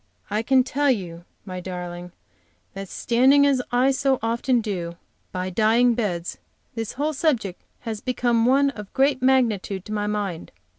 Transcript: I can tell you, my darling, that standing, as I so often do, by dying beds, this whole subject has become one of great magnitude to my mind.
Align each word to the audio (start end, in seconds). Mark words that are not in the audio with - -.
I 0.31 0.41
can 0.41 0.63
tell 0.63 0.89
you, 0.89 1.25
my 1.45 1.59
darling, 1.59 2.11
that 2.73 2.89
standing, 2.89 3.45
as 3.45 3.61
I 3.71 3.91
so 3.91 4.17
often 4.23 4.59
do, 4.59 4.95
by 5.31 5.51
dying 5.51 5.93
beds, 5.93 6.39
this 6.73 6.93
whole 6.93 7.13
subject 7.13 7.61
has 7.81 8.01
become 8.01 8.47
one 8.47 8.71
of 8.71 8.91
great 8.95 9.21
magnitude 9.21 9.85
to 9.85 9.93
my 9.93 10.07
mind. 10.07 10.51